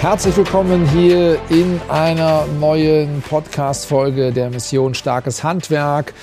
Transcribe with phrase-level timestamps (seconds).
[0.00, 6.14] Herzlich willkommen hier in einer neuen Podcast-Folge der Mission Starkes Handwerk.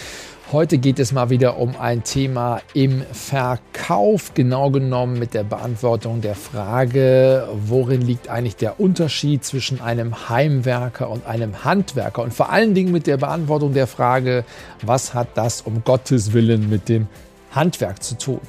[0.52, 6.22] Heute geht es mal wieder um ein Thema im Verkauf, genau genommen mit der Beantwortung
[6.22, 12.50] der Frage, worin liegt eigentlich der Unterschied zwischen einem Heimwerker und einem Handwerker und vor
[12.50, 14.44] allen Dingen mit der Beantwortung der Frage,
[14.82, 17.06] was hat das um Gottes Willen mit dem
[17.52, 18.42] Handwerk zu tun.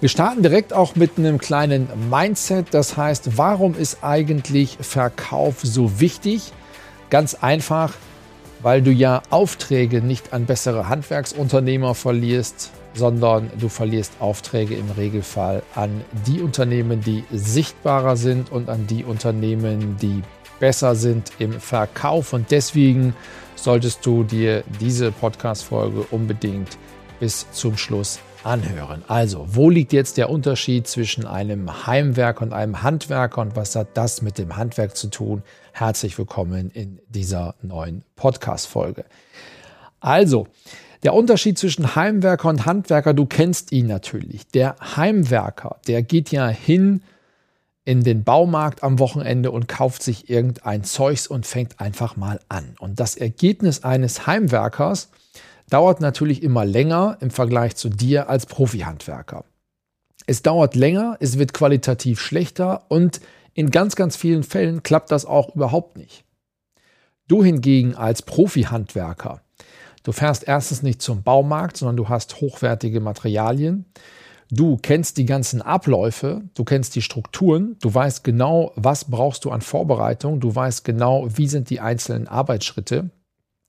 [0.00, 2.68] Wir starten direkt auch mit einem kleinen Mindset.
[2.70, 6.52] Das heißt, warum ist eigentlich Verkauf so wichtig?
[7.10, 7.94] Ganz einfach,
[8.62, 15.64] weil du ja Aufträge nicht an bessere Handwerksunternehmer verlierst, sondern du verlierst Aufträge im Regelfall
[15.74, 20.22] an die Unternehmen, die sichtbarer sind und an die Unternehmen, die
[20.60, 22.32] besser sind im Verkauf.
[22.32, 23.16] Und deswegen
[23.56, 26.78] solltest du dir diese Podcast-Folge unbedingt
[27.18, 29.02] bis zum Schluss anhören.
[29.08, 33.96] Also, wo liegt jetzt der Unterschied zwischen einem Heimwerker und einem Handwerker und was hat
[33.96, 35.42] das mit dem Handwerk zu tun?
[35.72, 39.04] Herzlich willkommen in dieser neuen Podcast-Folge.
[40.00, 40.46] Also,
[41.02, 44.46] der Unterschied zwischen Heimwerker und Handwerker, du kennst ihn natürlich.
[44.48, 47.02] Der Heimwerker, der geht ja hin
[47.84, 52.74] in den Baumarkt am Wochenende und kauft sich irgendein Zeugs und fängt einfach mal an.
[52.80, 55.08] Und das Ergebnis eines Heimwerkers
[55.70, 59.44] dauert natürlich immer länger im Vergleich zu dir als Profi-Handwerker.
[60.26, 63.20] Es dauert länger, es wird qualitativ schlechter und
[63.54, 66.24] in ganz, ganz vielen Fällen klappt das auch überhaupt nicht.
[67.28, 69.42] Du hingegen als Profi-Handwerker,
[70.02, 73.84] du fährst erstens nicht zum Baumarkt, sondern du hast hochwertige Materialien.
[74.50, 79.50] Du kennst die ganzen Abläufe, du kennst die Strukturen, du weißt genau, was brauchst du
[79.50, 83.10] an Vorbereitung, du weißt genau, wie sind die einzelnen Arbeitsschritte.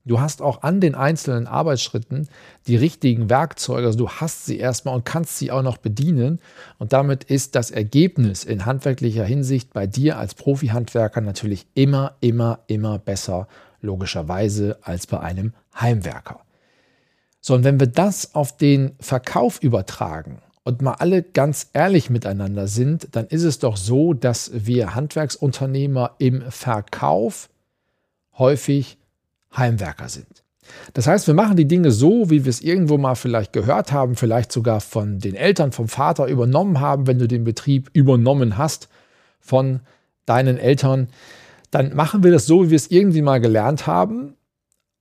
[0.10, 2.30] Du hast auch an den einzelnen Arbeitsschritten
[2.66, 6.40] die richtigen Werkzeuge, also du hast sie erstmal und kannst sie auch noch bedienen.
[6.80, 12.62] Und damit ist das Ergebnis in handwerklicher Hinsicht bei dir als Profi-Handwerker natürlich immer, immer,
[12.66, 13.48] immer besser,
[13.82, 16.40] logischerweise, als bei einem Heimwerker.
[17.40, 22.68] So, und wenn wir das auf den Verkauf übertragen und mal alle ganz ehrlich miteinander
[22.68, 27.52] sind, dann ist es doch so, dass wir Handwerksunternehmer im Verkauf
[28.40, 28.98] häufig
[29.56, 30.44] Heimwerker sind.
[30.94, 34.16] Das heißt, wir machen die Dinge so, wie wir es irgendwo mal vielleicht gehört haben,
[34.16, 38.90] vielleicht sogar von den Eltern, vom Vater übernommen haben, wenn du den Betrieb übernommen hast
[39.40, 39.82] von
[40.26, 41.08] deinen Eltern.
[41.72, 44.36] Dann machen wir das so, wie wir es irgendwie mal gelernt haben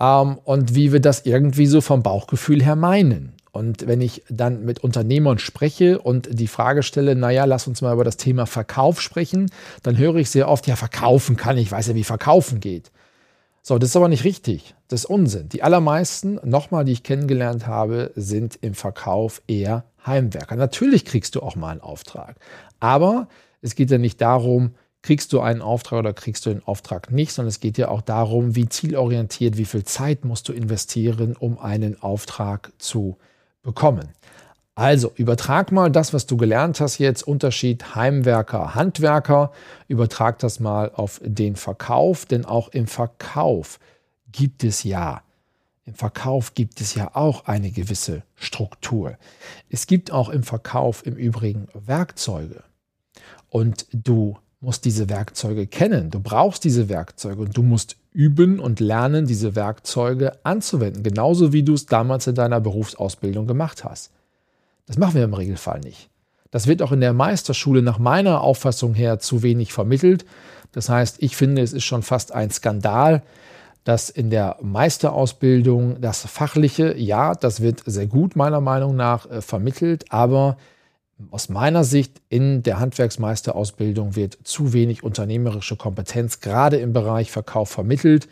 [0.00, 3.34] ähm, und wie wir das irgendwie so vom Bauchgefühl her meinen.
[3.50, 7.92] Und wenn ich dann mit Unternehmern spreche und die Frage stelle, naja, lass uns mal
[7.92, 9.50] über das Thema Verkauf sprechen,
[9.82, 12.92] dann höre ich sehr oft, ja, verkaufen kann ich, weiß ja, wie verkaufen geht.
[13.69, 14.75] So, das ist aber nicht richtig.
[14.89, 15.51] Das ist Unsinn.
[15.51, 20.56] Die allermeisten, nochmal, die ich kennengelernt habe, sind im Verkauf eher Heimwerker.
[20.56, 22.37] Natürlich kriegst du auch mal einen Auftrag.
[22.81, 23.29] Aber
[23.61, 24.71] es geht ja nicht darum,
[25.03, 28.01] kriegst du einen Auftrag oder kriegst du den Auftrag nicht, sondern es geht ja auch
[28.01, 33.19] darum, wie zielorientiert, wie viel Zeit musst du investieren, um einen Auftrag zu
[33.61, 34.09] bekommen.
[34.78, 39.50] Also übertrag mal das, was du gelernt hast jetzt, Unterschied Heimwerker, Handwerker,
[39.89, 43.81] übertrag das mal auf den Verkauf, denn auch im Verkauf
[44.31, 45.22] gibt es ja,
[45.84, 49.19] im Verkauf gibt es ja auch eine gewisse Struktur.
[49.69, 52.62] Es gibt auch im Verkauf im Übrigen Werkzeuge.
[53.49, 58.78] Und du musst diese Werkzeuge kennen, du brauchst diese Werkzeuge und du musst üben und
[58.78, 64.12] lernen, diese Werkzeuge anzuwenden, genauso wie du es damals in deiner Berufsausbildung gemacht hast.
[64.88, 66.09] Das machen wir im Regelfall nicht.
[66.50, 70.25] Das wird auch in der Meisterschule nach meiner Auffassung her zu wenig vermittelt.
[70.72, 73.23] Das heißt, ich finde, es ist schon fast ein Skandal,
[73.85, 79.40] dass in der Meisterausbildung das Fachliche, ja, das wird sehr gut meiner Meinung nach äh,
[79.43, 80.56] vermittelt, aber
[81.31, 87.69] aus meiner Sicht in der Handwerksmeisterausbildung wird zu wenig unternehmerische Kompetenz gerade im Bereich Verkauf
[87.70, 88.29] vermittelt.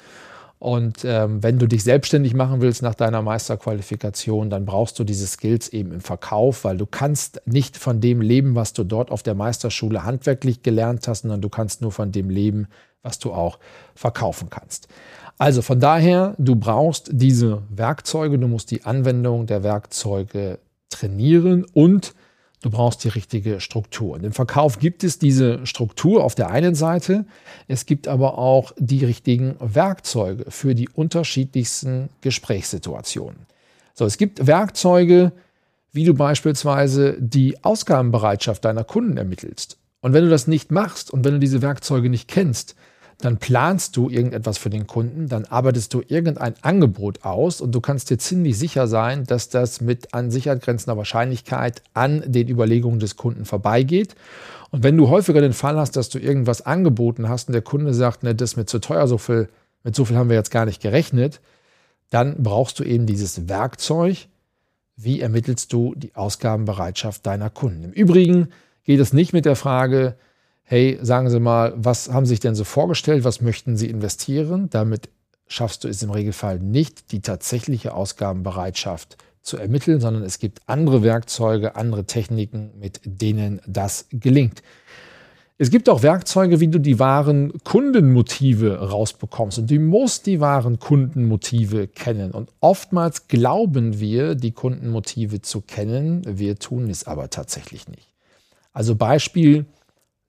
[0.67, 5.29] Und ähm, wenn du dich selbstständig machen willst nach deiner Meisterqualifikation, dann brauchst du diese
[5.29, 9.23] Skills eben im Verkauf, weil du kannst nicht von dem leben, was du dort auf
[9.23, 12.67] der Meisterschule handwerklich gelernt hast, sondern du kannst nur von dem leben,
[13.05, 13.61] was du auch
[13.95, 14.89] verkaufen kannst.
[15.39, 20.59] Also von daher, du brauchst diese Werkzeuge, du musst die Anwendung der Werkzeuge
[20.91, 22.13] trainieren und
[22.67, 24.15] du brauchst die richtige Struktur.
[24.15, 27.25] Und im Verkauf gibt es diese Struktur auf der einen Seite,
[27.69, 33.47] es gibt aber auch die richtigen Werkzeuge für die unterschiedlichsten Gesprächssituationen.
[33.95, 35.33] So, es gibt Werkzeuge,
[35.93, 39.79] wie du beispielsweise die Ausgabenbereitschaft deiner Kunden ermittelst.
[40.01, 42.75] Und wenn du das nicht machst und wenn du diese Werkzeuge nicht kennst,
[43.19, 47.81] dann planst du irgendetwas für den Kunden, dann arbeitest du irgendein Angebot aus und du
[47.81, 53.01] kannst dir ziemlich sicher sein, dass das mit an Sicherheit grenzender Wahrscheinlichkeit an den Überlegungen
[53.01, 54.15] des Kunden vorbeigeht.
[54.71, 57.95] Und wenn du häufiger den Fall hast, dass du irgendwas angeboten hast und der Kunde
[57.95, 59.49] sagt, ne, das ist mir zu teuer, so viel,
[59.83, 61.41] mit so viel haben wir jetzt gar nicht gerechnet,
[62.11, 64.27] dann brauchst du eben dieses Werkzeug.
[64.97, 67.85] Wie ermittelst du die Ausgabenbereitschaft deiner Kunden?
[67.85, 68.49] Im Übrigen
[68.85, 70.17] geht es nicht mit der Frage,
[70.67, 74.69] hey, sagen Sie mal, was haben Sie sich denn so vorgestellt, was möchten Sie investieren?
[74.69, 75.09] Damit
[75.47, 81.05] schaffst du es im Regelfall nicht, die tatsächliche Ausgabenbereitschaft zu ermitteln, sondern es gibt andere
[81.05, 84.63] Werkzeuge, andere Techniken, mit denen das gelingt.
[85.57, 89.61] Es gibt auch Werkzeuge, wie du die wahren Kundenmotive rausbekommst.
[89.61, 92.33] Und du musst die wahren Kundenmotive kennen.
[92.33, 96.23] Und oftmals glauben wir, die Kundenmotive zu kennen.
[96.27, 98.13] Wir tun es aber tatsächlich nicht.
[98.75, 99.65] Also Beispiel,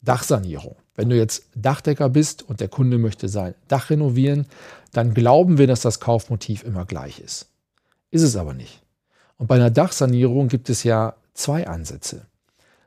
[0.07, 0.75] Dachsanierung.
[0.95, 4.45] Wenn du jetzt Dachdecker bist und der Kunde möchte sein Dach renovieren,
[4.93, 7.47] dann glauben wir, dass das Kaufmotiv immer gleich ist.
[8.09, 8.81] Ist es aber nicht.
[9.37, 12.25] Und bei einer Dachsanierung gibt es ja zwei Ansätze.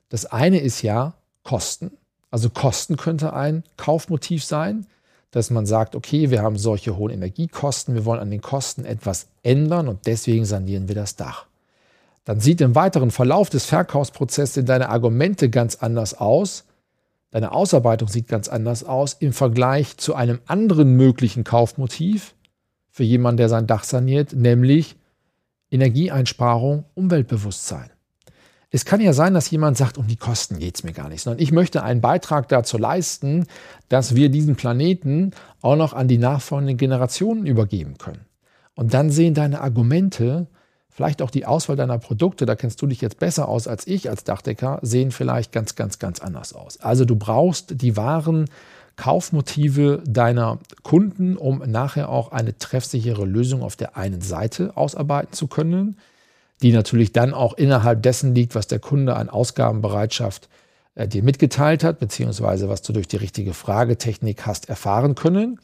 [0.09, 1.13] Das eine ist ja
[1.45, 1.93] Kosten.
[2.31, 4.87] Also Kosten könnte ein Kaufmotiv sein,
[5.31, 9.29] dass man sagt, okay, wir haben solche hohen Energiekosten, wir wollen an den Kosten etwas
[9.43, 11.47] ändern und deswegen sanieren wir das Dach.
[12.25, 16.65] Dann sieht im weiteren Verlauf des Verkaufsprozesses deine Argumente ganz anders aus
[17.31, 22.35] Deine Ausarbeitung sieht ganz anders aus im Vergleich zu einem anderen möglichen Kaufmotiv
[22.89, 24.97] für jemanden, der sein Dach saniert, nämlich
[25.71, 27.91] Energieeinsparung, Umweltbewusstsein.
[28.73, 31.23] Es kann ja sein, dass jemand sagt, um die Kosten geht es mir gar nicht,
[31.23, 33.47] sondern ich möchte einen Beitrag dazu leisten,
[33.89, 38.27] dass wir diesen Planeten auch noch an die nachfolgenden Generationen übergeben können.
[38.75, 40.47] Und dann sehen deine Argumente
[41.01, 44.11] Vielleicht auch die Auswahl deiner Produkte, da kennst du dich jetzt besser aus als ich
[44.11, 46.79] als Dachdecker, sehen vielleicht ganz, ganz, ganz anders aus.
[46.79, 48.51] Also du brauchst die wahren
[48.97, 55.47] Kaufmotive deiner Kunden, um nachher auch eine treffsichere Lösung auf der einen Seite ausarbeiten zu
[55.47, 55.97] können,
[56.61, 60.51] die natürlich dann auch innerhalb dessen liegt, was der Kunde an Ausgabenbereitschaft
[60.97, 65.61] äh, dir mitgeteilt hat, beziehungsweise was du durch die richtige Fragetechnik hast erfahren können.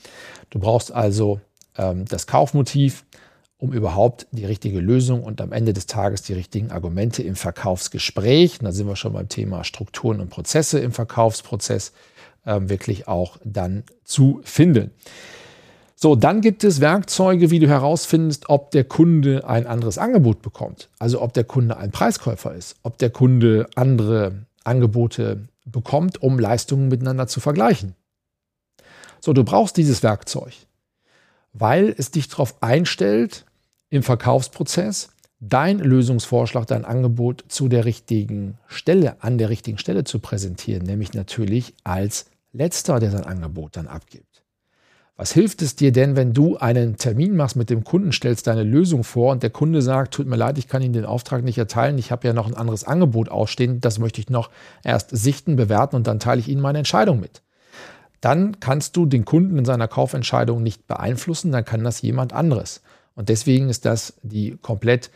[0.48, 1.40] Du brauchst also
[1.76, 3.04] ähm, das Kaufmotiv,
[3.58, 8.58] um überhaupt die richtige Lösung und am Ende des Tages die richtigen Argumente im Verkaufsgespräch,
[8.60, 11.92] da sind wir schon beim Thema Strukturen und Prozesse im Verkaufsprozess,
[12.44, 14.90] äh, wirklich auch dann zu finden.
[15.98, 20.90] So, dann gibt es Werkzeuge, wie du herausfindest, ob der Kunde ein anderes Angebot bekommt.
[20.98, 26.88] Also ob der Kunde ein Preiskäufer ist, ob der Kunde andere Angebote bekommt, um Leistungen
[26.88, 27.94] miteinander zu vergleichen.
[29.20, 30.52] So, du brauchst dieses Werkzeug
[31.58, 33.44] weil es dich darauf einstellt,
[33.88, 35.10] im Verkaufsprozess
[35.40, 41.12] dein Lösungsvorschlag, dein Angebot zu der richtigen Stelle, an der richtigen Stelle zu präsentieren, nämlich
[41.12, 44.42] natürlich als letzter, der sein Angebot dann abgibt.
[45.18, 48.64] Was hilft es dir denn, wenn du einen Termin machst mit dem Kunden, stellst deine
[48.64, 51.56] Lösung vor und der Kunde sagt, tut mir leid, ich kann Ihnen den Auftrag nicht
[51.56, 54.50] erteilen, ich habe ja noch ein anderes Angebot ausstehen, das möchte ich noch
[54.84, 57.42] erst sichten, bewerten und dann teile ich Ihnen meine Entscheidung mit
[58.20, 62.82] dann kannst du den Kunden in seiner Kaufentscheidung nicht beeinflussen, dann kann das jemand anderes.
[63.14, 65.10] Und deswegen ist das die komplett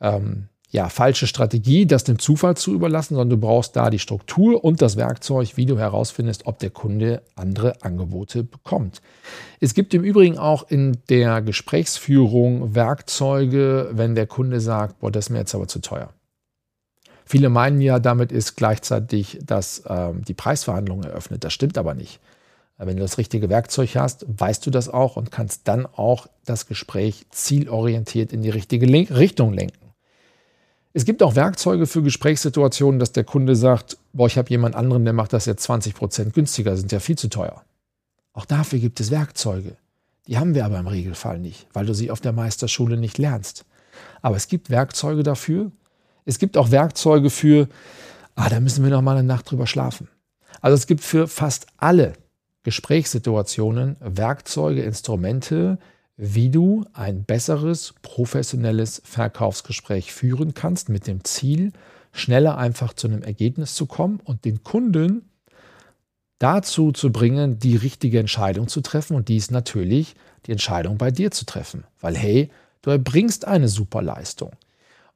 [0.00, 4.64] ähm, ja, falsche Strategie, das dem Zufall zu überlassen, sondern du brauchst da die Struktur
[4.64, 9.00] und das Werkzeug, wie du herausfindest, ob der Kunde andere Angebote bekommt.
[9.60, 15.26] Es gibt im Übrigen auch in der Gesprächsführung Werkzeuge, wenn der Kunde sagt, boah, das
[15.26, 16.10] ist mir jetzt aber zu teuer.
[17.24, 21.42] Viele meinen ja, damit ist gleichzeitig, dass ähm, die Preisverhandlung eröffnet.
[21.42, 22.20] Das stimmt aber nicht.
[22.78, 26.66] Wenn du das richtige Werkzeug hast, weißt du das auch und kannst dann auch das
[26.66, 29.92] Gespräch zielorientiert in die richtige Richtung lenken.
[30.92, 35.04] Es gibt auch Werkzeuge für Gesprächssituationen, dass der Kunde sagt, boah, ich habe jemand anderen,
[35.04, 37.64] der macht das jetzt 20 Prozent günstiger, sind ja viel zu teuer.
[38.32, 39.76] Auch dafür gibt es Werkzeuge.
[40.26, 43.64] Die haben wir aber im Regelfall nicht, weil du sie auf der Meisterschule nicht lernst.
[44.22, 45.70] Aber es gibt Werkzeuge dafür.
[46.24, 47.68] Es gibt auch Werkzeuge für,
[48.34, 50.08] ah, da müssen wir noch mal eine Nacht drüber schlafen.
[50.60, 52.14] Also es gibt für fast alle
[52.66, 55.78] Gesprächssituationen, Werkzeuge, Instrumente,
[56.16, 61.72] wie du ein besseres, professionelles Verkaufsgespräch führen kannst mit dem Ziel,
[62.10, 65.30] schneller einfach zu einem Ergebnis zu kommen und den Kunden
[66.40, 69.16] dazu zu bringen, die richtige Entscheidung zu treffen.
[69.16, 71.84] Und die ist natürlich die Entscheidung bei dir zu treffen.
[72.00, 72.50] Weil, hey,
[72.82, 74.50] du erbringst eine super Leistung.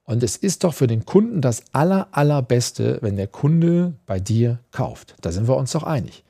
[0.04, 4.60] Und es ist doch für den Kunden das aller, allerbeste, wenn der Kunde bei dir
[4.70, 5.16] kauft.
[5.20, 6.22] Da sind wir uns doch einig.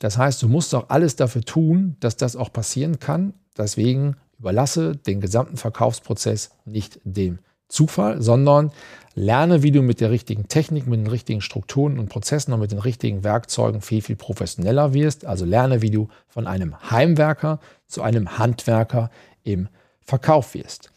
[0.00, 3.34] Das heißt, du musst doch alles dafür tun, dass das auch passieren kann.
[3.56, 7.38] Deswegen überlasse den gesamten Verkaufsprozess nicht dem
[7.68, 8.72] Zufall, sondern
[9.14, 12.72] lerne, wie du mit der richtigen Technik, mit den richtigen Strukturen und Prozessen und mit
[12.72, 15.26] den richtigen Werkzeugen viel, viel professioneller wirst.
[15.26, 19.10] Also lerne, wie du von einem Heimwerker zu einem Handwerker
[19.44, 19.68] im
[20.00, 20.90] Verkauf wirst.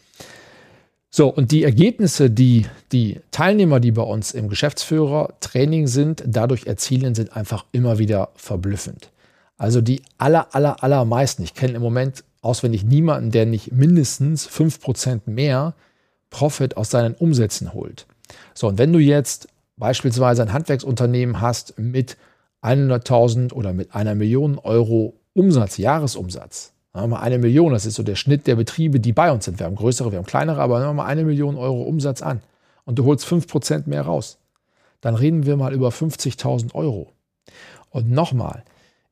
[1.16, 7.14] So, und die Ergebnisse, die die Teilnehmer, die bei uns im Geschäftsführer-Training sind, dadurch erzielen,
[7.14, 9.12] sind einfach immer wieder verblüffend.
[9.56, 15.22] Also die aller, aller, allermeisten, ich kenne im Moment auswendig niemanden, der nicht mindestens 5%
[15.28, 15.76] mehr
[16.32, 18.08] Profit aus seinen Umsätzen holt.
[18.56, 22.18] So, und wenn du jetzt beispielsweise ein Handwerksunternehmen hast mit
[22.64, 28.16] 100.000 oder mit einer Million Euro Umsatz, Jahresumsatz, mal eine Million, das ist so der
[28.16, 29.60] Schnitt der Betriebe, die bei uns sind.
[29.60, 32.42] Wir haben größere, wir haben kleinere, aber nehmen wir mal eine Million Euro Umsatz an
[32.86, 34.38] und du holst 5% mehr raus.
[35.02, 37.12] Dann reden wir mal über 50.000 Euro.
[37.90, 38.64] Und nochmal,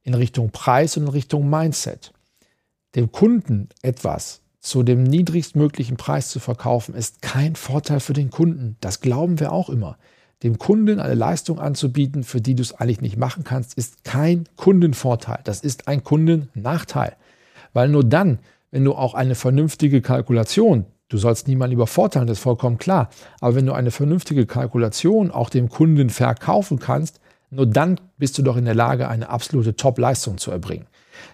[0.03, 2.13] in Richtung Preis und in Richtung Mindset.
[2.95, 8.77] Dem Kunden etwas zu dem niedrigstmöglichen Preis zu verkaufen, ist kein Vorteil für den Kunden.
[8.79, 9.97] Das glauben wir auch immer.
[10.43, 14.47] Dem Kunden eine Leistung anzubieten, für die du es eigentlich nicht machen kannst, ist kein
[14.55, 15.39] Kundenvorteil.
[15.43, 17.15] Das ist ein Kundennachteil.
[17.73, 18.39] Weil nur dann,
[18.71, 23.09] wenn du auch eine vernünftige Kalkulation, du sollst niemanden übervorteilen, das ist vollkommen klar,
[23.39, 28.43] aber wenn du eine vernünftige Kalkulation auch dem Kunden verkaufen kannst, nur dann bist du
[28.43, 30.87] doch in der Lage, eine absolute Top-Leistung zu erbringen.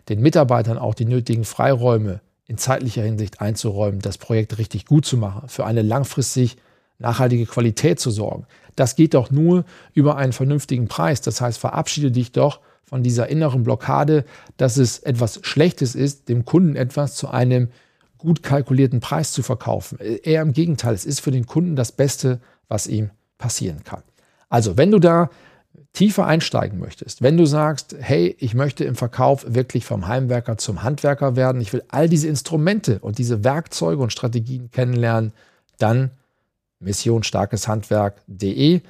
[0.09, 5.17] Den Mitarbeitern auch die nötigen Freiräume in zeitlicher Hinsicht einzuräumen, das Projekt richtig gut zu
[5.17, 6.57] machen, für eine langfristig
[6.97, 8.47] nachhaltige Qualität zu sorgen.
[8.75, 11.21] Das geht doch nur über einen vernünftigen Preis.
[11.21, 14.23] Das heißt, verabschiede dich doch von dieser inneren Blockade,
[14.55, 17.69] dass es etwas Schlechtes ist, dem Kunden etwas zu einem
[18.17, 19.99] gut kalkulierten Preis zu verkaufen.
[19.99, 24.03] Eher im Gegenteil, es ist für den Kunden das Beste, was ihm passieren kann.
[24.49, 25.29] Also, wenn du da
[25.93, 30.83] tiefer einsteigen möchtest, wenn du sagst, hey, ich möchte im Verkauf wirklich vom Heimwerker zum
[30.83, 35.33] Handwerker werden, ich will all diese Instrumente und diese Werkzeuge und Strategien kennenlernen,
[35.77, 36.11] dann
[36.79, 38.81] missionstarkeshandwerk.de.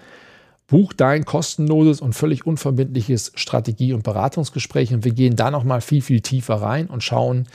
[0.67, 6.01] Buch dein kostenloses und völlig unverbindliches Strategie- und Beratungsgespräch und wir gehen da nochmal viel,
[6.01, 7.47] viel tiefer rein und schauen,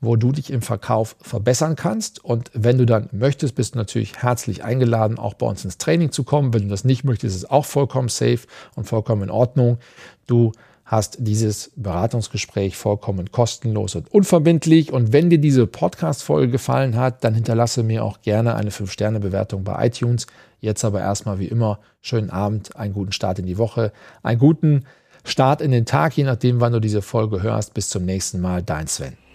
[0.00, 2.24] wo du dich im Verkauf verbessern kannst.
[2.24, 6.12] Und wenn du dann möchtest, bist du natürlich herzlich eingeladen, auch bei uns ins Training
[6.12, 6.52] zu kommen.
[6.52, 8.40] Wenn du das nicht möchtest, ist es auch vollkommen safe
[8.76, 9.78] und vollkommen in Ordnung.
[10.26, 10.52] Du
[10.88, 14.90] hast dieses Beratungsgespräch vollkommen kostenlos und unverbindlich.
[14.90, 19.86] Und wenn dir diese Podcast-Folge gefallen hat, dann hinterlasse mir auch gerne eine 5-Sterne-Bewertung bei
[19.86, 20.26] iTunes.
[20.60, 23.92] Jetzt aber erstmal wie immer schönen Abend, einen guten Start in die Woche,
[24.22, 24.84] einen guten
[25.24, 27.74] Start in den Tag, je nachdem, wann du diese Folge hörst.
[27.74, 29.27] Bis zum nächsten Mal, dein Sven.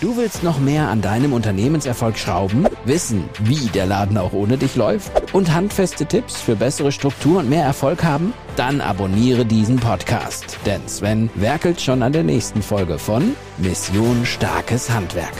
[0.00, 4.74] Du willst noch mehr an deinem Unternehmenserfolg schrauben, wissen, wie der Laden auch ohne dich
[4.74, 8.32] läuft und handfeste Tipps für bessere Struktur und mehr Erfolg haben?
[8.56, 14.88] Dann abonniere diesen Podcast, denn Sven werkelt schon an der nächsten Folge von Mission Starkes
[14.88, 15.34] Handwerk.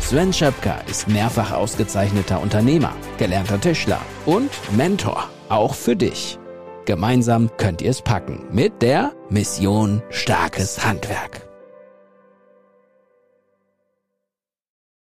[0.00, 6.38] Sven Schöpker ist mehrfach ausgezeichneter Unternehmer, gelernter Tischler und Mentor, auch für dich.
[6.86, 11.53] Gemeinsam könnt ihr es packen mit der Mission Starkes Handwerk.